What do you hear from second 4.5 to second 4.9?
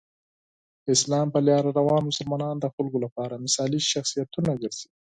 ګرځي.